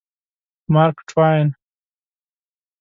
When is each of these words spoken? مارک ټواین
مارک 0.73 0.97
ټواین 1.09 1.47